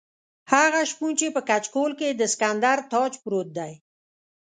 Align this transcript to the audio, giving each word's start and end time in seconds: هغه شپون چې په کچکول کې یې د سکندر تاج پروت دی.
هغه 0.53 0.79
شپون 0.91 1.11
چې 1.19 1.27
په 1.35 1.41
کچکول 1.49 1.91
کې 1.99 2.05
یې 2.09 2.13
د 2.19 2.23
سکندر 2.33 2.77
تاج 2.91 3.11
پروت 3.23 3.47
دی. 3.57 3.73